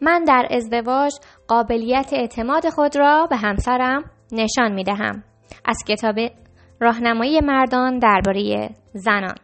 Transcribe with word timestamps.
من 0.00 0.24
در 0.24 0.48
ازدواج 0.50 1.12
قابلیت 1.48 2.10
اعتماد 2.12 2.68
خود 2.68 2.96
را 2.96 3.26
به 3.30 3.36
همسرم 3.36 4.04
نشان 4.32 4.72
می 4.72 4.84
دهم. 4.84 5.24
از 5.64 5.76
کتاب 5.88 6.16
راهنمایی 6.80 7.40
مردان 7.40 7.98
درباره 7.98 8.70
زنان 8.92 9.34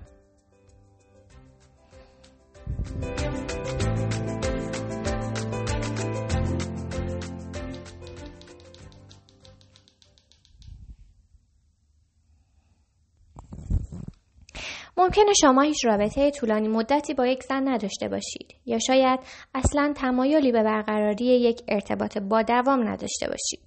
ممکنه 15.04 15.32
شما 15.40 15.62
هیچ 15.62 15.84
رابطه 15.84 16.30
طولانی 16.30 16.68
مدتی 16.68 17.14
با 17.14 17.26
یک 17.26 17.42
زن 17.42 17.68
نداشته 17.68 18.08
باشید 18.08 18.54
یا 18.66 18.78
شاید 18.78 19.20
اصلا 19.54 19.92
تمایلی 19.96 20.52
به 20.52 20.62
برقراری 20.62 21.24
یک 21.24 21.62
ارتباط 21.68 22.18
با 22.18 22.42
دوام 22.42 22.88
نداشته 22.88 23.26
باشید. 23.28 23.60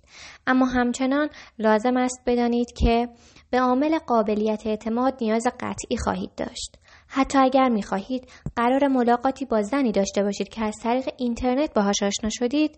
اما 0.48 0.66
همچنان 0.66 1.30
لازم 1.60 1.98
است 1.98 2.22
بدانید 2.26 2.72
که 2.72 3.10
به 3.50 3.60
عامل 3.60 3.98
قابلیت 3.98 4.68
اعتماد 4.68 5.14
نیاز 5.22 5.48
قطعی 5.60 5.98
خواهید 5.98 6.32
داشت. 6.38 6.76
حتی 7.08 7.38
اگر 7.38 7.70
می 7.70 7.84
خواهید 7.84 8.28
قرار 8.56 8.88
ملاقاتی 8.88 9.46
با 9.46 9.62
زنی 9.62 9.92
داشته 9.92 10.24
باشید 10.24 10.50
که 10.50 10.64
از 10.64 10.76
طریق 10.84 11.10
اینترنت 11.18 11.74
باهاش 11.74 12.04
آشنا 12.04 12.30
شدید 12.30 12.78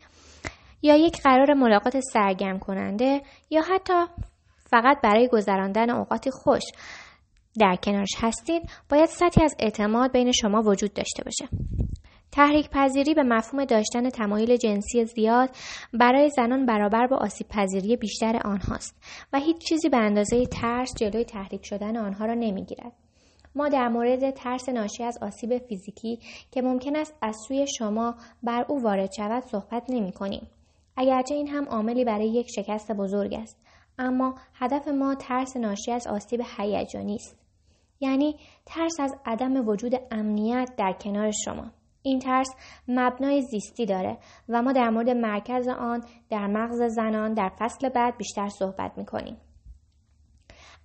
یا 0.82 0.96
یک 0.96 1.22
قرار 1.22 1.54
ملاقات 1.54 2.00
سرگرم 2.00 2.60
کننده 2.60 3.22
یا 3.50 3.62
حتی 3.62 4.06
فقط 4.72 5.02
برای 5.04 5.28
گذراندن 5.28 5.90
اوقاتی 5.90 6.32
خوش 6.32 6.64
در 7.60 7.76
کنارش 7.76 8.12
هستید 8.18 8.62
باید 8.90 9.06
سطحی 9.06 9.44
از 9.44 9.56
اعتماد 9.60 10.12
بین 10.12 10.32
شما 10.32 10.62
وجود 10.62 10.94
داشته 10.94 11.24
باشه 11.24 11.48
تحریک 12.32 12.70
پذیری 12.70 13.14
به 13.14 13.24
مفهوم 13.24 13.66
داشتن 13.66 14.10
تمایل 14.10 14.58
جنسی 14.58 15.06
زیاد 15.06 15.50
برای 15.94 16.30
زنان 16.30 16.66
برابر 16.66 17.08
با 17.08 17.18
آسیب 17.18 17.48
پذیری 17.48 17.96
بیشتر 17.96 18.42
آنهاست 18.46 19.02
و 19.34 19.40
هیچ 19.40 19.58
چیزی 19.58 19.90
به 19.90 19.98
اندازه 19.98 20.46
ترس 20.46 20.94
جلوی 20.98 21.24
تحریک 21.24 21.66
شدن 21.66 21.98
آنها 21.98 22.26
را 22.26 22.34
نمی‌گیرد. 22.34 22.92
ما 23.56 23.70
در 23.70 23.88
مورد 23.88 24.32
ترس 24.32 24.70
ناشی 24.70 25.04
از 25.04 25.18
آسیب 25.22 25.58
فیزیکی 25.58 26.20
که 26.52 26.62
ممکن 26.62 26.96
است 26.96 27.16
از 27.22 27.36
سوی 27.48 27.66
شما 27.78 28.16
بر 28.44 28.66
او 28.68 28.84
وارد 28.84 29.12
شود 29.18 29.44
صحبت 29.44 29.84
نمی 29.90 30.12
کنیم. 30.12 30.48
اگرچه 30.98 31.36
این 31.36 31.48
هم 31.48 31.64
عاملی 31.64 32.06
برای 32.06 32.30
یک 32.30 32.48
شکست 32.56 32.92
بزرگ 32.92 33.34
است 33.34 33.58
اما 34.00 34.36
هدف 34.54 34.88
ما 34.88 35.16
ترس 35.16 35.58
ناشی 35.58 35.92
از 35.92 36.08
آسیب 36.08 36.42
هیجانی 36.58 37.16
است 37.16 37.39
یعنی 38.00 38.36
ترس 38.66 39.00
از 39.00 39.16
عدم 39.26 39.68
وجود 39.68 39.94
امنیت 40.12 40.70
در 40.78 40.94
کنار 40.94 41.32
شما 41.32 41.72
این 42.02 42.20
ترس 42.20 42.48
مبنای 42.88 43.42
زیستی 43.42 43.86
داره 43.86 44.18
و 44.50 44.62
ما 44.62 44.74
در 44.74 44.90
مورد 44.90 45.10
مرکز 45.10 45.68
آن 45.68 46.04
در 46.30 46.48
مغز 46.48 46.82
زنان 46.82 47.34
در 47.34 47.52
فصل 47.60 47.90
بعد 47.90 48.18
بیشتر 48.18 48.50
صحبت 48.50 48.98
می‌کنیم. 48.98 49.38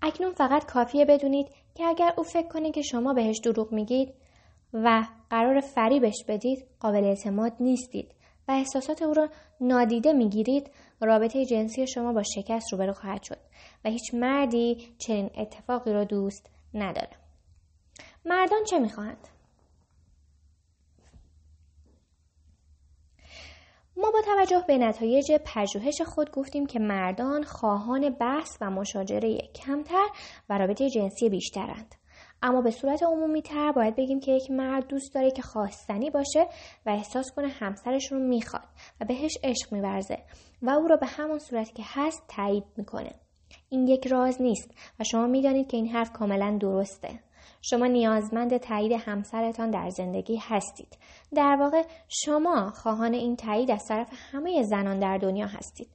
اکنون 0.03 0.33
فقط 0.33 0.65
کافیه 0.65 1.05
بدونید 1.05 1.49
که 1.75 1.85
اگر 1.85 2.13
او 2.17 2.25
فکر 2.25 2.49
کنه 2.49 2.71
که 2.71 2.83
شما 2.83 3.15
بهش 3.15 3.39
دروغ 3.45 3.73
میگید 3.73 4.15
و 4.73 5.05
قرار 5.31 5.61
فریبش 5.61 6.25
بدید 6.29 6.67
قابل 6.81 7.05
اعتماد 7.05 7.53
نیستید 7.61 8.15
و 8.49 8.53
احساسات 8.53 9.03
او 9.03 9.15
را 9.15 9.29
نادیده 9.61 10.13
می‌گیرید 10.13 10.71
رابطه 11.01 11.45
جنسی 11.45 11.87
شما 11.87 12.13
با 12.13 12.23
شکست 12.23 12.73
روبرو 12.73 12.93
خواهد 12.93 13.23
شد 13.23 13.39
و 13.85 13.89
هیچ 13.89 14.15
مردی 14.15 14.95
چنین 14.99 15.31
اتفاقی 15.39 15.93
را 15.93 16.05
دوست 16.05 16.54
نداره. 16.75 17.17
مردان 18.25 18.65
چه 18.65 18.79
می‌خواهند؟ 18.79 19.29
ما 23.97 24.11
با 24.11 24.21
توجه 24.25 24.65
به 24.69 24.79
نتایج 24.79 25.33
پژوهش 25.45 26.03
خود 26.03 26.31
گفتیم 26.31 26.67
که 26.67 26.79
مردان 26.79 27.43
خواهان 27.43 28.11
بحث 28.11 28.59
و 28.61 28.71
مشاجره 28.71 29.39
کمتر 29.39 30.07
و 30.49 30.59
رابطه 30.59 30.91
جنسی 30.91 31.29
بیشترند. 31.29 31.95
اما 32.43 32.63
به 32.63 32.71
صورت 32.71 33.03
عمومی 33.03 33.43
تر 33.43 33.73
باید 33.73 33.97
بگیم 33.97 34.21
که 34.21 34.33
یک 34.33 34.51
مرد 34.51 34.87
دوست 34.87 35.15
داره 35.15 35.31
که 35.31 35.43
خواستنی 35.43 36.11
باشه 36.11 36.49
و 36.87 36.91
احساس 36.91 37.33
کنه 37.37 37.49
همسرش 37.49 38.13
رو 38.13 38.19
می‌خواد 38.19 38.69
و 39.01 39.05
بهش 39.05 39.39
عشق 39.43 39.73
میورزه 39.73 40.19
و 40.63 40.71
او 40.71 40.89
رو 40.89 40.97
به 40.97 41.07
همون 41.07 41.39
صورتی 41.39 41.73
که 41.73 41.83
هست 41.87 42.25
تایید 42.29 42.65
می‌کنه. 42.77 43.13
این 43.75 43.89
یک 43.89 44.07
راز 44.07 44.43
نیست 44.43 44.71
و 45.01 45.05
شما 45.05 45.27
می‌دانید 45.27 45.69
که 45.69 45.77
این 45.77 45.89
حرف 45.89 46.13
کاملا 46.13 46.59
درسته. 46.61 47.21
شما 47.63 47.87
نیازمند 47.87 48.57
تایید 48.57 48.93
همسرتان 48.93 49.71
در 49.71 49.89
زندگی 49.89 50.37
هستید. 50.37 50.99
در 51.35 51.57
واقع 51.61 51.83
شما 52.09 52.71
خواهان 52.71 53.15
این 53.15 53.37
تایید 53.37 53.71
از 53.71 53.85
طرف 53.89 54.09
همه 54.33 54.63
زنان 54.63 54.99
در 54.99 55.19
دنیا 55.19 55.47
هستید. 55.47 55.89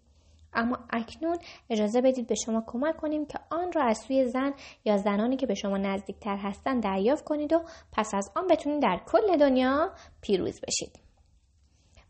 اما 0.53 0.77
اکنون 0.89 1.37
اجازه 1.69 2.01
بدید 2.01 2.27
به 2.27 2.35
شما 2.35 2.63
کمک 2.67 2.97
کنیم 2.97 3.25
که 3.25 3.39
آن 3.49 3.71
را 3.71 3.83
از 3.83 3.97
سوی 3.97 4.27
زن 4.27 4.53
یا 4.85 4.97
زنانی 4.97 5.35
که 5.35 5.45
به 5.45 5.53
شما 5.53 5.77
نزدیکتر 5.77 6.37
هستند 6.37 6.83
دریافت 6.83 7.23
کنید 7.23 7.53
و 7.53 7.61
پس 7.91 8.13
از 8.13 8.31
آن 8.35 8.47
بتونید 8.47 8.81
در 8.81 9.01
کل 9.07 9.37
دنیا 9.37 9.91
پیروز 10.21 10.61
بشید. 10.67 10.99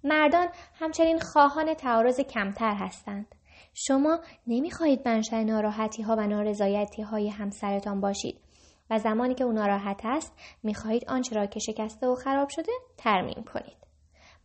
مردان 0.04 0.48
همچنین 0.74 1.20
خواهان 1.20 1.74
تعارض 1.74 2.20
کمتر 2.20 2.74
هستند. 2.74 3.36
شما 3.74 4.20
نمی‌خواهید 4.48 5.08
منشأ 5.08 5.44
ناراحتی 5.44 6.04
ها 6.04 6.16
و 6.16 6.28
نارضایتی 6.28 7.02
های 7.02 7.30
همسرتان 7.30 8.02
باشید. 8.02 8.40
و 8.90 9.00
زمانی 9.00 9.36
که 9.36 9.44
او 9.44 9.52
ناراحت 9.52 10.02
است 10.04 10.34
می‌خواهید 10.64 11.10
آنچه 11.10 11.36
را 11.36 11.46
که 11.46 11.60
شکسته 11.60 12.08
و 12.08 12.16
خراب 12.16 12.50
شده 12.50 12.72
ترمیم 12.98 13.44
کنید. 13.54 13.78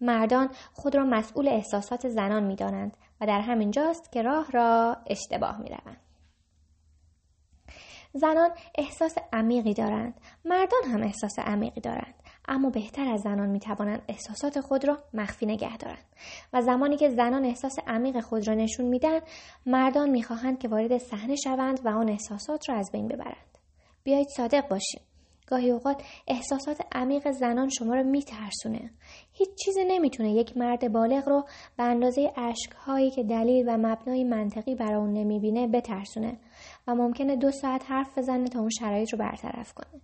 مردان 0.00 0.50
خود 0.72 0.96
را 0.96 1.04
مسئول 1.04 1.48
احساسات 1.48 2.08
زنان 2.08 2.44
می‌دانند 2.44 2.96
و 3.20 3.26
در 3.26 3.40
همین 3.40 3.70
جاست 3.70 4.12
که 4.12 4.22
راه 4.22 4.50
را 4.50 4.96
اشتباه 5.06 5.60
می‌روند. 5.60 6.00
زنان 8.12 8.50
احساس 8.74 9.14
عمیقی 9.32 9.74
دارند. 9.74 10.20
مردان 10.44 10.84
هم 10.84 11.02
احساس 11.02 11.38
عمیقی 11.38 11.80
دارند. 11.80 12.14
اما 12.48 12.70
بهتر 12.70 13.08
از 13.08 13.20
زنان 13.20 13.48
می 13.48 13.60
توانند 13.60 14.02
احساسات 14.08 14.60
خود 14.60 14.84
را 14.88 14.98
مخفی 15.14 15.46
نگه 15.46 15.76
دارند. 15.76 16.04
و 16.52 16.62
زمانی 16.62 16.96
که 16.96 17.08
زنان 17.08 17.44
احساس 17.44 17.76
عمیق 17.86 18.20
خود 18.20 18.48
را 18.48 18.54
نشون 18.54 18.86
میدن 18.86 19.20
مردان 19.66 20.10
می‌خواهند 20.10 20.58
که 20.58 20.68
وارد 20.68 20.98
صحنه 20.98 21.36
شوند 21.36 21.80
و 21.84 21.88
آن 21.88 22.08
احساسات 22.08 22.68
را 22.68 22.76
از 22.76 22.90
بین 22.92 23.08
ببرند. 23.08 23.58
بیایید 24.04 24.28
صادق 24.28 24.68
باشیم. 24.68 25.00
گاهی 25.46 25.70
اوقات 25.70 26.02
احساسات 26.28 26.80
عمیق 26.92 27.30
زنان 27.30 27.68
شما 27.68 27.94
رو 27.94 28.02
میترسونه. 28.02 28.90
هیچ 29.32 29.48
چیزی 29.64 29.84
نمی‌تونه 29.84 30.32
یک 30.32 30.56
مرد 30.56 30.92
بالغ 30.92 31.28
رو 31.28 31.44
به 31.76 31.84
اندازه 31.84 32.32
هایی 32.86 33.10
که 33.10 33.22
دلیل 33.22 33.68
و 33.68 33.76
مبنای 33.76 34.24
منطقی 34.24 34.74
برای 34.74 34.94
اون 34.94 35.12
نمی‌بینه 35.12 35.66
بترسونه 35.66 36.36
و 36.86 36.94
ممکنه 36.94 37.36
دو 37.36 37.50
ساعت 37.50 37.90
حرف 37.90 38.18
بزنه 38.18 38.48
تا 38.48 38.60
اون 38.60 38.70
شرایط 38.70 39.12
رو 39.12 39.18
برطرف 39.18 39.72
کنه. 39.72 40.00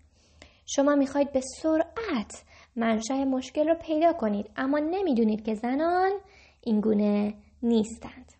شما 0.72 0.94
می‌خواید 0.94 1.32
به 1.32 1.40
سرعت 1.40 2.44
منشأ 2.76 3.14
مشکل 3.14 3.68
رو 3.68 3.74
پیدا 3.74 4.12
کنید 4.12 4.50
اما 4.56 4.78
نمی‌دونید 4.78 5.44
که 5.44 5.54
زنان 5.54 6.12
اینگونه 6.60 7.34
نیستند. 7.62 8.32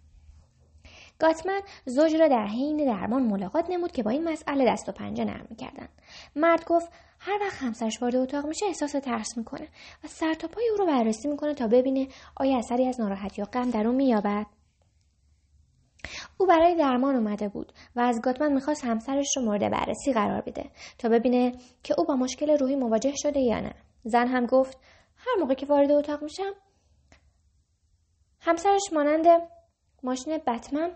گاتمن 1.19 1.61
زوج 1.87 2.15
را 2.15 2.29
در 2.29 2.47
حین 2.47 2.77
درمان 2.77 3.23
ملاقات 3.23 3.71
نمود 3.71 3.93
که 3.93 4.03
با 4.03 4.11
این 4.11 4.29
مسئله 4.29 4.73
دست 4.73 4.89
و 4.89 4.93
پنجه 4.93 5.25
نرم 5.25 5.47
می‌کردند. 5.51 5.89
مرد 6.37 6.65
گفت 6.65 6.89
هر 7.19 7.39
وقت 7.41 7.63
همسرش 7.63 8.03
وارد 8.03 8.17
اتاق 8.17 8.47
میشه 8.47 8.67
احساس 8.67 8.93
ترس 8.93 9.37
می‌کنه 9.37 9.69
و 10.05 10.09
سر 10.09 10.35
تا 10.35 10.49
پای 10.49 10.69
او 10.71 10.77
رو 10.77 10.87
بررسی 10.87 11.29
می‌کنه 11.29 11.55
تا 11.55 11.67
ببینه 11.67 12.09
آیا 12.37 12.59
اثری 12.59 12.87
از 12.87 13.01
ناراحتی 13.01 13.43
یا 13.43 13.49
غم 13.53 13.71
در 13.71 13.87
او 13.87 13.93
مییابد. 13.93 14.47
او 16.40 16.46
برای 16.46 16.75
درمان 16.75 17.14
اومده 17.16 17.48
بود 17.48 17.72
و 17.96 18.00
از 18.00 18.20
گاتمن 18.20 18.52
می‌خواست 18.52 18.84
همسرش 18.84 19.37
رو 19.37 19.42
مورد 19.42 19.70
بررسی 19.70 20.12
قرار 20.12 20.40
بده 20.40 20.70
تا 20.98 21.08
ببینه 21.08 21.52
که 21.82 21.94
او 21.98 22.04
با 22.04 22.16
مشکل 22.16 22.50
روحی 22.58 22.76
مواجه 22.76 23.12
شده 23.16 23.40
یا 23.40 23.60
نه. 23.60 23.75
زن 24.04 24.26
هم 24.26 24.46
گفت 24.46 24.78
هر 25.16 25.40
موقع 25.40 25.54
که 25.54 25.66
وارد 25.66 25.90
اتاق 25.92 26.22
میشم 26.22 26.52
همسرش 28.40 28.92
مانند 28.92 29.26
ماشین 30.02 30.38
بتمن 30.46 30.90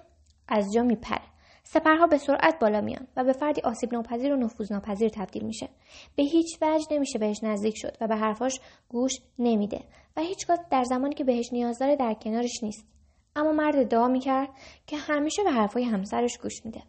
از 0.48 0.72
جا 0.74 0.82
میپره. 0.82 1.22
سپرها 1.62 2.06
به 2.06 2.18
سرعت 2.18 2.58
بالا 2.60 2.80
میان 2.80 3.06
و 3.16 3.24
به 3.24 3.32
فردی 3.32 3.60
آسیب 3.60 3.92
ناپذیر 3.92 4.32
و 4.32 4.36
نفوذ 4.36 4.72
ناپذیر 4.72 5.08
تبدیل 5.08 5.44
میشه. 5.44 5.68
به 6.16 6.22
هیچ 6.22 6.58
وجه 6.62 6.86
نمیشه 6.90 7.18
بهش 7.18 7.42
نزدیک 7.42 7.74
شد 7.76 7.96
و 8.00 8.06
به 8.06 8.16
حرفاش 8.16 8.60
گوش 8.88 9.12
نمیده 9.38 9.80
و 10.16 10.20
هیچگاه 10.20 10.58
در 10.70 10.84
زمانی 10.84 11.14
که 11.14 11.24
بهش 11.24 11.52
نیاز 11.52 11.78
داره 11.78 11.96
در 11.96 12.14
کنارش 12.14 12.62
نیست. 12.62 12.93
اما 13.36 13.52
مرد 13.52 13.88
دعا 13.88 14.08
می‌کرد 14.08 14.48
که 14.86 14.96
همیشه 14.96 15.44
به 15.44 15.50
حرفای 15.50 15.84
همسرش 15.84 16.38
گوش 16.42 16.64
میده. 16.64 16.82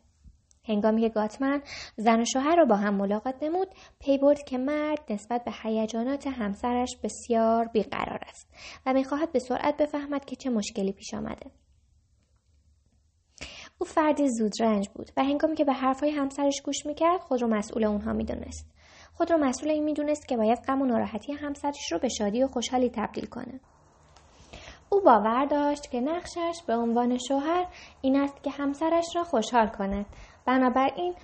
هنگامی 0.67 1.01
که 1.01 1.09
گاتمن 1.09 1.61
زن 1.97 2.21
و 2.21 2.25
شوهر 2.25 2.55
را 2.55 2.65
با 2.65 2.75
هم 2.75 2.93
ملاقات 2.93 3.43
نمود 3.43 3.67
پی 3.99 4.17
برد 4.17 4.43
که 4.43 4.57
مرد 4.57 4.99
نسبت 5.09 5.43
به 5.43 5.51
هیجانات 5.63 6.27
همسرش 6.27 6.97
بسیار 7.03 7.65
بیقرار 7.65 8.19
است 8.27 8.53
و 8.85 8.93
می‌خواهد 8.93 9.31
به 9.31 9.39
سرعت 9.39 9.77
بفهمد 9.77 10.25
که 10.25 10.35
چه 10.35 10.49
مشکلی 10.49 10.91
پیش 10.91 11.13
آمده. 11.13 11.51
او 13.77 13.87
فردی 13.87 14.29
زودرنج 14.29 14.89
بود 14.89 15.11
و 15.17 15.23
هنگامی 15.23 15.55
که 15.55 15.65
به 15.65 15.73
حرفهای 15.73 16.11
همسرش 16.11 16.61
گوش 16.61 16.85
می‌کرد 16.85 17.21
خود 17.21 17.41
را 17.41 17.47
مسئول 17.47 17.83
اونها 17.83 18.13
می‌دونست. 18.13 18.71
خود 19.13 19.31
را 19.31 19.37
مسئول 19.37 19.71
این 19.71 19.83
می‌دونست 19.83 20.27
که 20.27 20.37
باید 20.37 20.59
غم 20.67 20.81
و 20.81 20.85
ناراحتی 20.85 21.33
همسرش 21.33 21.91
رو 21.91 21.99
به 21.99 22.09
شادی 22.09 22.43
و 22.43 22.47
خوشحالی 22.47 22.89
تبدیل 22.89 23.25
کنه. 23.25 23.59
او 24.89 25.01
باور 25.01 25.45
داشت 25.45 25.91
که 25.91 26.01
نقشش 26.01 26.63
به 26.67 26.75
عنوان 26.75 27.17
شوهر 27.17 27.67
این 28.01 28.21
است 28.21 28.43
که 28.43 28.51
همسرش 28.51 29.15
را 29.15 29.23
خوشحال 29.23 29.67
کند. 29.67 30.05
بنابراین 30.45 31.15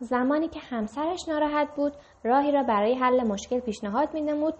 زمانی 0.00 0.48
که 0.48 0.60
همسرش 0.60 1.28
ناراحت 1.28 1.74
بود 1.76 1.92
راهی 2.24 2.52
را 2.52 2.62
برای 2.62 2.94
حل 2.94 3.22
مشکل 3.22 3.60
پیشنهاد 3.60 4.16
نمود 4.16 4.54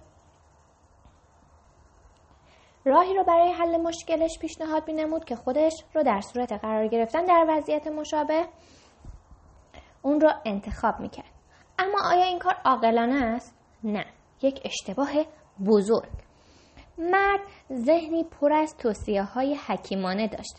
راهی 2.85 3.15
را 3.15 3.23
برای 3.23 3.53
حل 3.53 3.77
مشکلش 3.77 4.39
پیشنهاد 4.41 4.83
نمود 4.91 5.25
که 5.25 5.37
خودش 5.37 5.73
رو 5.95 6.03
در 6.03 6.21
صورت 6.21 6.53
قرار 6.53 6.89
گرفتن 6.89 7.25
در 7.25 7.47
وضعیت 7.49 7.87
مشابه 7.87 8.47
اون 10.03 10.21
را 10.21 10.35
انتخاب 10.45 11.01
می‌کرد. 11.01 11.33
اما 11.79 11.99
آیا 12.05 12.25
این 12.25 12.39
کار 12.39 12.55
عاقلانه 12.65 13.25
است؟ 13.25 13.59
نه. 13.85 14.07
یک 14.43 14.61
اشتباه 14.65 15.09
بزرگ. 15.67 16.28
مرد 16.99 17.41
ذهنی 17.73 18.25
پر 18.25 18.53
از 18.53 18.77
توصیه 18.77 19.23
های 19.23 19.55
حکیمانه 19.55 20.29
داشت. 20.29 20.57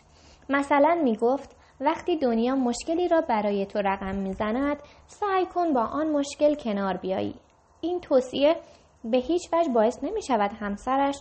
مثلا 0.48 1.00
می 1.04 1.16
گفت 1.16 1.56
وقتی 1.80 2.16
دنیا 2.16 2.56
مشکلی 2.56 3.08
را 3.08 3.20
برای 3.20 3.66
تو 3.66 3.78
رقم 3.78 4.14
می‌زند 4.14 4.76
سعی 5.06 5.46
کن 5.46 5.72
با 5.72 5.80
آن 5.80 6.10
مشکل 6.10 6.54
کنار 6.54 6.96
بیایی. 6.96 7.34
این 7.80 8.00
توصیه 8.00 8.56
به 9.04 9.18
هیچ 9.18 9.42
وجه 9.52 9.72
باعث 9.72 10.04
نمی 10.04 10.22
شود 10.22 10.50
همسرش 10.60 11.16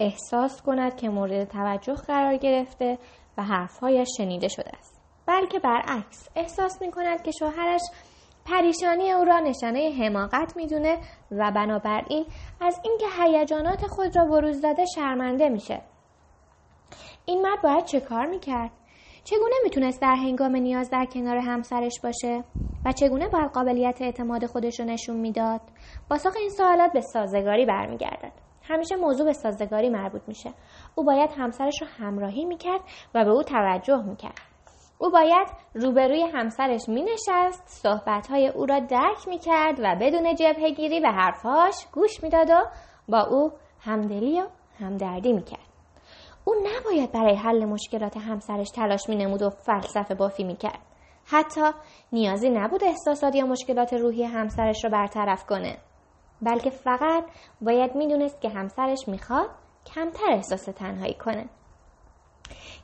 احساس 0.00 0.62
کند 0.62 0.96
که 0.96 1.08
مورد 1.08 1.48
توجه 1.48 1.94
قرار 1.94 2.36
گرفته 2.36 2.98
و 3.38 3.42
حرفهایش 3.42 4.08
شنیده 4.16 4.48
شده 4.48 4.70
است. 4.78 5.00
بلکه 5.26 5.58
برعکس 5.58 6.28
احساس 6.36 6.82
می 6.82 6.90
کند 6.90 7.22
که 7.22 7.30
شوهرش 7.38 7.80
پریشانی 8.46 9.12
او 9.12 9.24
را 9.24 9.38
نشانه 9.38 9.90
حماقت 10.00 10.56
می‌دونه 10.56 10.98
و 11.30 11.52
بنابراین 11.54 12.26
از 12.60 12.80
اینکه 12.84 13.06
هیجانات 13.22 13.86
خود 13.86 14.16
را 14.16 14.24
بروز 14.24 14.60
داده 14.60 14.84
شرمنده 14.94 15.48
میشه. 15.48 15.82
این 17.26 17.42
مرد 17.42 17.62
باید 17.62 17.84
چه 17.84 18.00
کار 18.00 18.26
می‌کرد؟ 18.26 18.70
چگونه 19.24 19.54
می‌تونست 19.64 20.02
در 20.02 20.14
هنگام 20.14 20.56
نیاز 20.56 20.90
در 20.90 21.04
کنار 21.04 21.36
همسرش 21.36 22.00
باشه؟ 22.02 22.44
و 22.84 22.92
چگونه 22.92 23.28
باید 23.28 23.50
قابلیت 23.50 24.02
اعتماد 24.02 24.46
خودش 24.46 24.80
رو 24.80 24.86
نشون 24.86 25.16
می‌داد؟ 25.16 25.60
پاسخ 26.10 26.36
این 26.40 26.50
سوالات 26.50 26.92
به 26.92 27.00
سازگاری 27.00 27.66
برمیگردد. 27.66 28.32
همیشه 28.62 28.96
موضوع 28.96 29.26
به 29.26 29.32
سازگاری 29.32 29.90
مربوط 29.90 30.22
میشه. 30.28 30.50
او 30.94 31.04
باید 31.04 31.30
همسرش 31.38 31.82
رو 31.82 31.86
همراهی 31.86 32.44
می‌کرد 32.44 32.80
و 33.14 33.24
به 33.24 33.30
او 33.30 33.42
توجه 33.42 34.02
می‌کرد. 34.02 34.53
او 35.04 35.10
باید 35.10 35.48
روبروی 35.74 36.22
همسرش 36.22 36.88
می 36.88 37.02
نشست 37.02 37.62
صحبتهای 37.66 38.48
او 38.48 38.66
را 38.66 38.78
درک 38.78 39.28
می 39.28 39.38
کرد 39.38 39.80
و 39.80 39.96
بدون 40.00 40.34
جبهگیری 40.34 41.00
به 41.00 41.08
حرفهاش 41.08 41.74
گوش 41.92 42.22
می‌داد 42.22 42.50
و 42.50 42.64
با 43.08 43.20
او 43.20 43.52
همدلی 43.80 44.40
و 44.40 44.46
همدردی 44.80 45.32
می 45.32 45.42
کرد. 45.42 45.68
او 46.44 46.54
نباید 46.54 47.12
برای 47.12 47.34
حل 47.34 47.64
مشکلات 47.64 48.16
همسرش 48.16 48.70
تلاش 48.70 49.08
می 49.08 49.16
نمود 49.16 49.42
و 49.42 49.50
فلسفه 49.50 50.14
بافی 50.14 50.44
می 50.44 50.56
کرد. 50.56 50.78
حتی 51.24 51.70
نیازی 52.12 52.50
نبود 52.50 52.84
احساسات 52.84 53.34
یا 53.34 53.46
مشکلات 53.46 53.92
روحی 53.92 54.24
همسرش 54.24 54.84
را 54.84 54.90
برطرف 54.90 55.46
کنه. 55.46 55.78
بلکه 56.42 56.70
فقط 56.70 57.24
باید 57.60 57.94
می‌دونست 57.94 58.40
که 58.40 58.48
همسرش 58.48 59.08
می‌خواد 59.08 59.50
کمتر 59.94 60.32
احساس 60.32 60.64
تنهایی 60.64 61.14
کنه. 61.14 61.48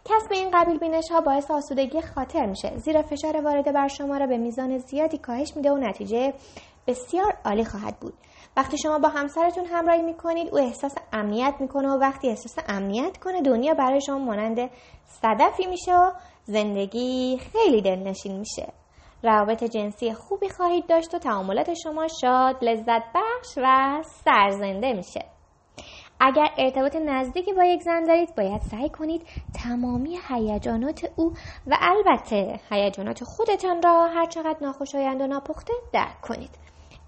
کسب 0.05 0.33
این 0.33 0.51
قبیل 0.55 0.79
بینش 0.79 1.11
ها 1.11 1.21
باعث 1.21 1.51
آسودگی 1.51 2.01
خاطر 2.01 2.47
میشه. 2.47 2.77
زیرا 2.77 3.03
فشار 3.03 3.41
وارده 3.45 3.73
بر 3.73 3.89
شما 3.89 4.17
را 4.17 4.27
به 4.27 4.39
میزان 4.39 4.79
زیادی 4.79 5.19
کاهش 5.19 5.57
میده 5.57 5.71
و 5.71 5.77
نتیجه 5.77 6.35
بسیار 6.87 7.39
عالی 7.45 7.65
خواهد 7.65 7.97
بود. 8.01 8.15
وقتی 8.57 8.79
شما 8.79 8.99
با 8.99 9.09
همسرتون 9.09 9.65
همراهی 9.67 10.03
می‌کنید 10.03 10.49
او 10.49 10.59
احساس 10.59 10.95
امنیت 11.13 11.55
می‌کنه 11.61 11.89
و 11.89 11.99
وقتی 11.99 12.29
احساس 12.29 12.65
امنیت 12.69 13.19
کنه 13.19 13.43
دنیا 13.43 13.75
برای 13.75 14.01
شما 14.01 14.19
مانند 14.19 14.71
صدفی 15.05 15.67
میشه 15.67 15.95
و 15.95 16.11
زندگی 16.45 17.41
خیلی 17.53 17.83
دلنشین 17.83 18.39
میشه. 18.39 18.73
روابط 19.23 19.65
جنسی 19.65 20.13
خوبی 20.13 20.49
خواهید 20.49 20.87
داشت 20.87 21.15
و 21.15 21.19
تعاملات 21.19 21.75
شما 21.75 22.07
شاد 22.21 22.65
لذت 22.65 23.03
بخش 23.15 23.49
و 23.57 24.03
سرزنده 24.25 24.93
میشه. 24.93 25.40
اگر 26.23 26.49
ارتباط 26.59 26.97
نزدیکی 26.97 27.53
با 27.53 27.65
یک 27.65 27.83
زن 27.83 28.05
دارید 28.05 28.35
باید 28.35 28.61
سعی 28.61 28.89
کنید 28.89 29.27
تمامی 29.55 30.19
هیجانات 30.29 31.11
او 31.17 31.33
و 31.67 31.77
البته 31.81 32.61
هیجانات 32.71 33.25
خودتان 33.25 33.83
را 33.83 34.07
هر 34.07 34.27
چقدر 34.27 34.57
ناخوشایند 34.61 35.21
و 35.21 35.27
ناپخته 35.27 35.73
درک 35.93 36.21
کنید. 36.21 36.51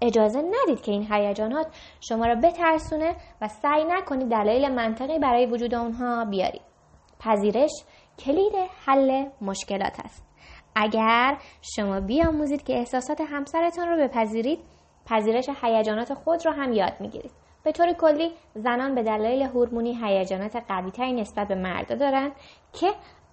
اجازه 0.01 0.41
ندید 0.41 0.81
که 0.81 0.91
این 0.91 1.07
هیجانات 1.11 1.67
شما 2.01 2.25
را 2.25 2.35
بترسونه 2.35 3.15
و 3.41 3.47
سعی 3.47 3.83
نکنید 3.83 4.29
دلایل 4.29 4.71
منطقی 4.71 5.19
برای 5.19 5.45
وجود 5.45 5.73
آنها 5.73 6.25
بیارید. 6.25 6.61
پذیرش 7.19 7.71
کلید 8.19 8.53
حل 8.85 9.25
مشکلات 9.41 9.99
است. 10.05 10.25
اگر 10.75 11.37
شما 11.75 11.99
بیاموزید 11.99 12.63
که 12.63 12.73
احساسات 12.73 13.21
همسرتان 13.21 13.87
را 13.87 14.07
بپذیرید 14.07 14.59
پذیرش 15.05 15.49
هیجانات 15.61 16.13
خود 16.13 16.45
را 16.45 16.51
هم 16.51 16.73
یاد 16.73 16.93
می‌گیرید. 16.99 17.42
به 17.63 17.71
طور 17.71 17.93
کلی 17.93 18.31
زنان 18.55 18.95
به 18.95 19.03
دلایل 19.03 19.41
هورمونی 19.41 19.97
هیجانات 20.03 20.55
قویتری 20.55 21.13
نسبت 21.13 21.47
به 21.47 21.55
مردا 21.55 21.95
دارند 21.95 22.31
که 22.73 22.87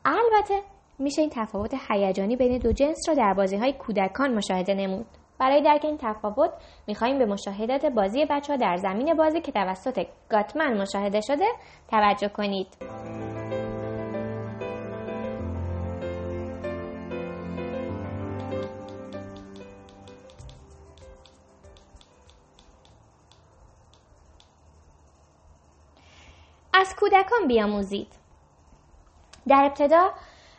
البته 0.04 0.62
میشه 0.98 1.20
این 1.22 1.30
تفاوت 1.30 1.74
هیجانی 1.90 2.36
بین 2.36 2.58
دو 2.58 2.72
جنس 2.72 3.08
را 3.08 3.14
در 3.14 3.34
بازی 3.34 3.56
های 3.56 3.72
کودکان 3.72 4.34
مشاهده 4.34 4.74
نمود. 4.74 5.06
برای 5.38 5.62
درک 5.62 5.84
این 5.84 5.98
تفاوت 6.00 6.50
می‌خواهیم 6.86 7.18
به 7.18 7.26
مشاهدات 7.26 7.86
بازی 7.86 8.24
بچه 8.30 8.52
ها 8.52 8.56
در 8.56 8.76
زمین 8.76 9.14
بازی 9.14 9.40
که 9.40 9.52
توسط 9.52 10.06
گاتمن 10.30 10.80
مشاهده 10.80 11.20
شده 11.20 11.46
توجه 11.90 12.28
کنید. 12.28 12.66
از 26.90 26.96
کودکان 26.96 27.48
بیاموزید. 27.48 28.08
در 29.48 29.64
ابتدا 29.64 30.10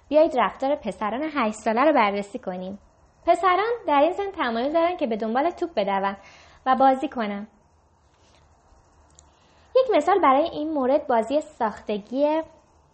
بیایید 0.10 0.40
رفتار 0.40 0.76
پسران 0.76 1.24
هشت 1.34 1.56
ساله 1.56 1.82
رو 1.82 1.94
بررسی 1.94 2.40
کنیم. 2.40 2.80
پسران 3.26 3.72
در 3.88 4.00
این 4.00 4.14
سن 4.14 4.32
تمایل 4.32 4.74
دارن 4.74 4.98
که 4.98 5.08
به 5.08 5.18
دنبال 5.18 5.50
توپ 5.50 5.70
بدون 5.76 6.16
و 6.66 6.76
بازی 6.76 7.08
کنن. 7.08 7.48
یک 9.76 9.96
مثال 9.96 10.20
برای 10.20 10.50
این 10.50 10.74
مورد 10.74 11.08
بازی 11.08 11.42
ساختگی 11.42 12.42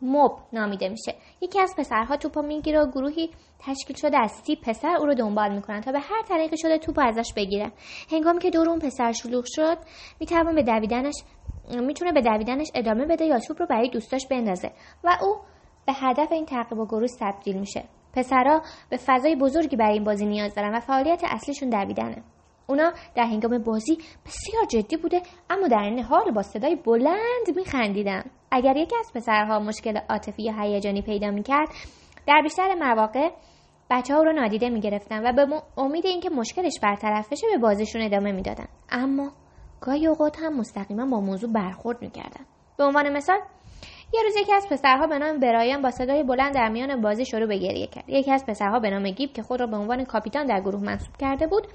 موب 0.01 0.32
نامیده 0.53 0.89
میشه. 0.89 1.15
یکی 1.41 1.60
از 1.60 1.75
پسرها 1.77 2.17
توپ 2.17 2.38
رو 2.38 2.46
می‌گیره 2.46 2.82
و 2.82 2.91
گروهی 2.91 3.32
تشکیل 3.60 3.96
شده 3.96 4.17
از 4.20 4.32
سی 4.32 4.56
پسر 4.56 4.96
او 5.00 5.06
رو 5.06 5.13
دنبال 5.13 5.56
می‌کنن 5.56 5.82
تا 5.82 5.91
به 5.91 6.00
هر 6.00 6.22
طریقی 6.22 6.58
شده 6.58 6.77
توپ 6.77 7.00
ازش 7.00 7.34
بگیرن. 7.36 7.72
هنگامی 8.12 8.39
که 8.39 8.50
دور 8.50 8.70
اون 8.70 8.79
پسر 8.79 9.12
شلوغ 9.12 9.44
شد 9.48 9.77
می‌توان 10.20 10.56
به 10.56 10.63
دویدنش 10.63 11.15
می‌تونه 11.69 12.12
به 12.12 12.21
دویدنش 12.21 12.67
ادامه 12.75 13.05
بده 13.05 13.25
یا 13.25 13.39
توپ 13.39 13.62
رو 13.62 13.65
برای 13.65 13.89
دوستاش 13.89 14.27
بندازه 14.27 14.71
و 15.03 15.17
او 15.21 15.36
به 15.86 15.93
هدف 15.93 16.31
این 16.31 16.45
تعقیب 16.45 16.79
و 16.79 16.86
گروه 16.86 17.07
تبدیل 17.19 17.59
میشه. 17.59 17.83
پسرها 18.13 18.62
به 18.89 18.97
فضای 18.97 19.36
بزرگی 19.36 19.75
برای 19.75 19.93
این 19.93 20.03
بازی 20.03 20.25
نیاز 20.25 20.55
دارن 20.55 20.75
و 20.75 20.79
فعالیت 20.79 21.21
اصلیشون 21.25 21.69
دویدنه. 21.69 22.24
اونا 22.67 22.93
در 23.15 23.24
هنگام 23.24 23.63
بازی 23.63 23.97
بسیار 24.25 24.65
جدی 24.69 24.97
بوده 24.97 25.21
اما 25.50 25.67
در 25.67 25.79
این 25.79 26.03
حال 26.03 26.31
با 26.31 26.41
صدای 26.41 26.75
بلند 26.75 27.55
میخندیدن. 27.55 28.24
اگر 28.51 28.77
یکی 28.77 28.95
از 29.00 29.12
پسرها 29.15 29.59
مشکل 29.59 30.00
عاطفی 30.09 30.43
یا 30.43 30.53
هیجانی 30.62 31.01
پیدا 31.01 31.31
می‌کرد 31.31 31.67
در 32.27 32.41
بیشتر 32.43 32.75
مواقع 32.75 33.29
بچه 33.89 34.13
ها 34.13 34.24
رو 34.24 34.33
نادیده 34.33 34.69
می‌گرفتن 34.69 35.27
و 35.27 35.33
به 35.33 35.62
امید 35.77 36.05
اینکه 36.05 36.29
مشکلش 36.29 36.79
برطرف 36.83 37.31
بشه 37.31 37.47
به 37.53 37.57
بازیشون 37.57 38.01
ادامه 38.01 38.31
می‌دادن. 38.31 38.67
اما 38.89 39.31
گاهی 39.81 40.07
اوقات 40.07 40.39
هم 40.39 40.57
مستقیما 40.57 41.05
با 41.05 41.19
موضوع 41.19 41.51
برخورد 41.51 42.01
می‌کردن. 42.01 42.46
به 42.77 42.84
عنوان 42.84 43.10
مثال 43.10 43.39
یه 44.13 44.24
روز 44.24 44.36
یکی 44.36 44.53
از 44.53 44.67
پسرها 44.69 45.07
به 45.07 45.17
نام 45.19 45.39
برایان 45.39 45.81
با 45.81 45.91
صدای 45.91 46.24
بلند 46.24 46.53
در 46.53 46.69
میان 46.69 47.01
بازی 47.01 47.25
شروع 47.25 47.48
به 47.48 47.57
گریه 47.57 47.88
کرد. 47.88 48.10
یکی 48.10 48.31
از 48.31 48.46
پسرها 48.46 48.79
به 48.79 48.89
نام 48.89 49.10
گیب 49.10 49.34
که 49.34 49.43
خود 49.43 49.60
را 49.60 49.67
به 49.67 49.77
عنوان 49.77 50.05
کاپیتان 50.05 50.46
در 50.46 50.62
گروه 50.62 50.84
منصوب 50.84 51.17
کرده 51.17 51.48
بود 51.48 51.67